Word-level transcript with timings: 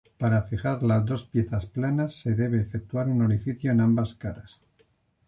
Para 0.17 0.41
fijar 0.41 0.81
las 0.81 1.05
dos 1.05 1.25
piezas 1.25 1.67
planas 1.67 2.15
se 2.21 2.33
debe 2.33 2.59
efectuar 2.59 3.07
un 3.07 3.21
orificio 3.21 3.71
en 3.71 3.81
ambas 3.81 4.15
caras. 4.15 4.59